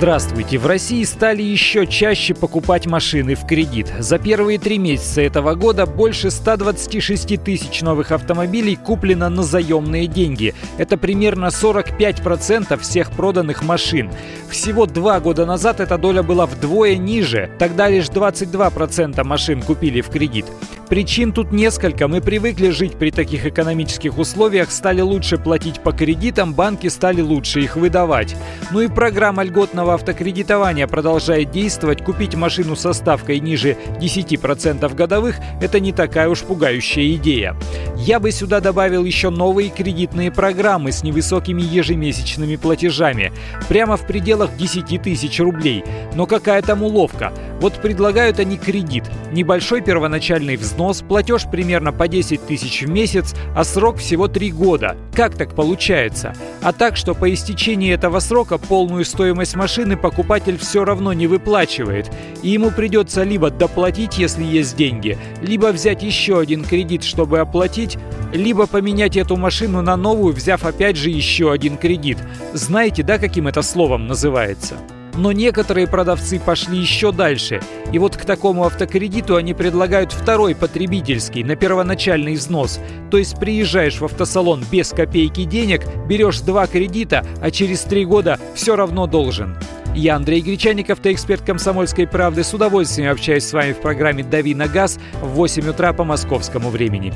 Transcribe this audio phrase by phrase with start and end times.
[0.00, 0.56] Здравствуйте!
[0.56, 3.92] В России стали еще чаще покупать машины в кредит.
[3.98, 10.54] За первые три месяца этого года больше 126 тысяч новых автомобилей куплено на заемные деньги.
[10.78, 14.10] Это примерно 45% всех проданных машин.
[14.48, 17.50] Всего два года назад эта доля была вдвое ниже.
[17.58, 20.46] Тогда лишь 22% машин купили в кредит.
[20.88, 22.08] Причин тут несколько.
[22.08, 27.60] Мы привыкли жить при таких экономических условиях, стали лучше платить по кредитам, банки стали лучше
[27.60, 28.34] их выдавать.
[28.72, 32.04] Ну и программа льготного автокредитования продолжает действовать.
[32.04, 37.56] Купить машину со ставкой ниже 10% годовых– это не такая уж пугающая идея.
[37.96, 43.32] Я бы сюда добавил еще новые кредитные программы с невысокими ежемесячными платежами.
[43.68, 45.84] Прямо в пределах 10 тысяч рублей.
[46.14, 47.32] Но какая там уловка?
[47.60, 49.04] Вот предлагают они кредит.
[49.32, 54.96] Небольшой первоначальный взнос, платеж примерно по 10 тысяч в месяц, а срок всего 3 года.
[55.14, 56.34] Как так получается?
[56.62, 62.10] А так, что по истечении этого срока полную стоимость машины покупатель все равно не выплачивает.
[62.42, 67.98] И ему придется либо доплатить, если есть деньги, либо взять еще один кредит, чтобы оплатить,
[68.32, 72.18] либо поменять эту машину на новую, взяв опять же еще один кредит.
[72.54, 74.76] Знаете, да, каким это словом называется?
[75.20, 77.60] Но некоторые продавцы пошли еще дальше.
[77.92, 82.80] И вот к такому автокредиту они предлагают второй потребительский на первоначальный взнос.
[83.10, 88.40] То есть приезжаешь в автосалон без копейки денег, берешь два кредита, а через три года
[88.54, 89.58] все равно должен.
[89.94, 92.42] Я Андрей Гречаников, ты эксперт «Комсомольской правды».
[92.42, 96.70] С удовольствием общаюсь с вами в программе «Дави на газ» в 8 утра по московскому
[96.70, 97.12] времени.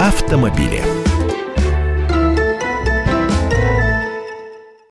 [0.00, 0.80] Автомобили.